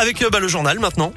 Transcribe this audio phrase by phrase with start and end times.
[0.00, 1.12] Avec euh, bah, le journal maintenant.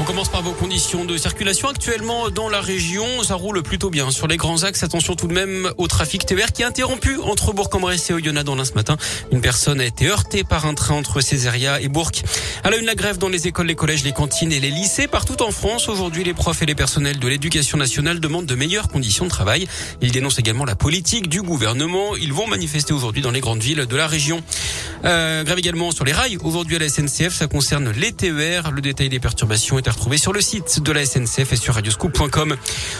[0.00, 3.06] On commence par vos conditions de circulation actuellement dans la région.
[3.22, 4.82] Ça roule plutôt bien sur les grands axes.
[4.82, 8.56] Attention tout de même au trafic TER qui est interrompu entre Bourg-en-Bresse et Oyonnax dans
[8.56, 8.96] l'un ce matin.
[9.30, 12.10] Une personne a été heurtée par un train entre Césaria et Bourg.
[12.64, 15.06] À la une, la grève dans les écoles, les collèges, les cantines et les lycées
[15.06, 15.88] partout en France.
[15.88, 19.68] Aujourd'hui, les profs et les personnels de l'éducation nationale demandent de meilleures conditions de travail.
[20.02, 22.16] Ils dénoncent également la politique du gouvernement.
[22.16, 24.42] Ils vont manifester aujourd'hui dans les grandes villes de la région.
[25.04, 26.38] Euh, grève également sur les rails.
[26.42, 28.72] Aujourd'hui à la SNCF, ça concerne les TER.
[28.72, 29.78] Le détail des perturbations
[30.16, 32.56] sur le site de la SNCF et sur radioscoop.com.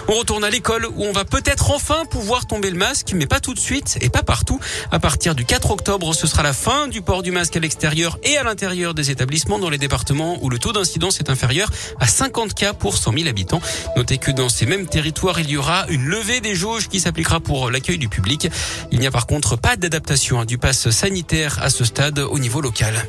[0.09, 3.41] On retourne à l'école où on va peut-être enfin pouvoir tomber le masque, mais pas
[3.41, 4.61] tout de suite et pas partout.
[4.91, 8.19] À partir du 4 octobre, ce sera la fin du port du masque à l'extérieur
[8.23, 11.71] et à l'intérieur des établissements dans les départements où le taux d'incidence est inférieur
[12.01, 13.61] à 50 cas pour 100 000 habitants.
[13.97, 17.41] Notez que dans ces mêmes territoires, il y aura une levée des jauges qui s'appliquera
[17.41, 18.49] pour l'accueil du public.
[18.93, 22.39] Il n'y a par contre pas d'adaptation hein, du pass sanitaire à ce stade au
[22.39, 23.07] niveau local.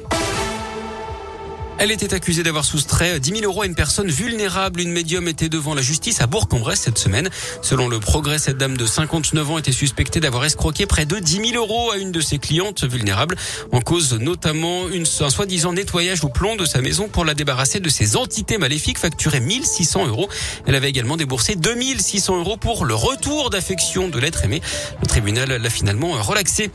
[1.77, 4.79] Elle était accusée d'avoir soustrait 10 000 euros à une personne vulnérable.
[4.79, 7.29] Une médium était devant la justice à Bourg-en-Bresse cette semaine.
[7.61, 11.51] Selon le progrès, cette dame de 59 ans était suspectée d'avoir escroqué près de 10
[11.51, 13.35] 000 euros à une de ses clientes vulnérables.
[13.73, 17.81] En cause notamment une, un soi-disant nettoyage au plomb de sa maison pour la débarrasser
[17.81, 20.29] de ses entités maléfiques facturées 1600 euros.
[20.65, 24.61] Elle avait également déboursé 2600 euros pour le retour d'affection de l'être aimé.
[25.01, 26.71] Le tribunal l'a finalement relaxé.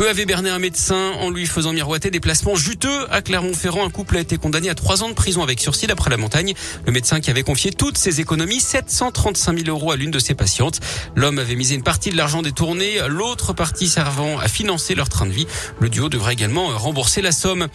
[0.00, 3.86] Eux avaient berné un médecin en lui faisant miroiter des placements juteux à Clermont-Ferrand.
[3.86, 6.54] Un couple a été condamné à trois ans de prison avec sursis d'après la montagne.
[6.84, 10.34] Le médecin qui avait confié toutes ses économies, 735 000 euros à l'une de ses
[10.34, 10.80] patientes.
[11.14, 15.26] L'homme avait misé une partie de l'argent détourné, l'autre partie servant à financer leur train
[15.26, 15.46] de vie.
[15.78, 17.68] Le duo devrait également rembourser la somme.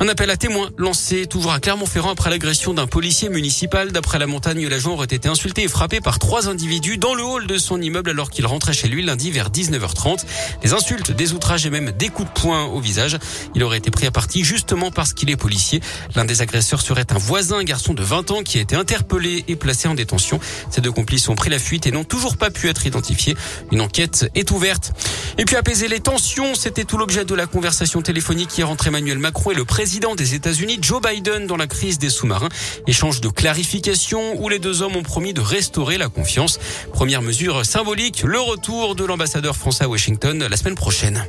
[0.00, 3.92] Un appel à témoins lancé toujours à Clermont-Ferrand après l'agression d'un policier municipal.
[3.92, 7.46] D'après la montagne, l'agent aurait été insulté et frappé par trois individus dans le hall
[7.46, 10.24] de son immeuble alors qu'il rentrait chez lui lundi vers 19h30.
[10.62, 13.18] Des insultes, des outrages et même des coups de poing au visage.
[13.54, 15.80] Il aurait été pris à partie justement parce qu'il est policier.
[16.14, 19.56] L'un des agresseurs serait un voisin, garçon de 20 ans qui a été interpellé et
[19.56, 20.40] placé en détention.
[20.70, 23.36] Ces deux complices ont pris la fuite et n'ont toujours pas pu être identifiés.
[23.72, 24.92] Une enquête est ouverte.
[25.38, 29.18] Et puis apaiser les tensions, c'était tout l'objet de la conversation téléphonique hier entre Emmanuel
[29.18, 32.48] Macron et le président des États-Unis, Joe Biden, dans la crise des sous-marins.
[32.86, 36.58] Échange de clarification où les deux hommes ont promis de restaurer la confiance.
[36.92, 41.24] Première mesure symbolique, le retour de l'ambassadeur français à Washington la semaine prochaine.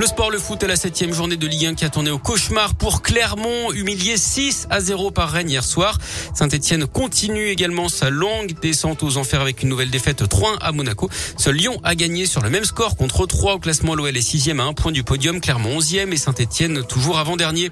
[0.00, 2.16] Le sport, le foot à la septième journée de Ligue 1 qui a tourné au
[2.16, 5.98] cauchemar pour Clermont, humilié 6 à 0 par Rennes hier soir.
[6.32, 11.10] Saint-Etienne continue également sa longue descente aux enfers avec une nouvelle défaite 3 à Monaco.
[11.36, 13.94] Seul Lyon a gagné sur le même score contre 3 au classement.
[13.94, 17.70] L'OL est sixième à un point du podium, Clermont 11e et Saint-Etienne toujours avant-dernier.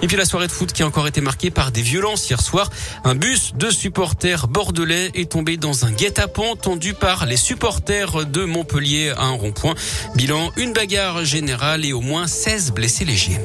[0.00, 2.40] Et puis la soirée de foot qui a encore été marquée par des violences hier
[2.40, 2.70] soir.
[3.04, 8.46] Un bus de supporters bordelais est tombé dans un guet-apens tendu par les supporters de
[8.46, 9.74] Montpellier à un rond-point.
[10.14, 13.40] Bilan, une bagarre générale et au moins 16 blessés légers.